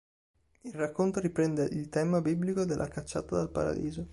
[0.63, 4.07] Il racconto riprende il tema biblico della cacciata dal paradiso.